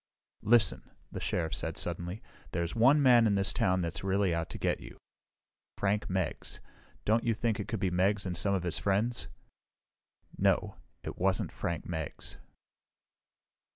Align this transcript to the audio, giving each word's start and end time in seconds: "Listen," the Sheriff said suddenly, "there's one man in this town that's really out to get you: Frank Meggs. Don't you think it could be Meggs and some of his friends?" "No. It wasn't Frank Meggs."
"Listen," 0.41 0.89
the 1.11 1.19
Sheriff 1.19 1.53
said 1.53 1.77
suddenly, 1.77 2.23
"there's 2.53 2.73
one 2.75 3.03
man 3.03 3.27
in 3.27 3.35
this 3.35 3.53
town 3.53 3.81
that's 3.81 4.03
really 4.03 4.33
out 4.33 4.49
to 4.49 4.57
get 4.57 4.79
you: 4.79 4.97
Frank 5.77 6.09
Meggs. 6.09 6.59
Don't 7.05 7.23
you 7.23 7.35
think 7.35 7.59
it 7.59 7.67
could 7.67 7.79
be 7.79 7.91
Meggs 7.91 8.25
and 8.25 8.35
some 8.35 8.55
of 8.55 8.63
his 8.63 8.79
friends?" 8.79 9.27
"No. 10.39 10.77
It 11.03 11.19
wasn't 11.19 11.51
Frank 11.51 11.85
Meggs." 11.85 12.37